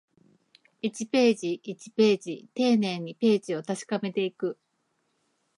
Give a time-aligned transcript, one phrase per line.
[0.81, 4.57] 一ページ、一ページ、丁寧にページを確かめていく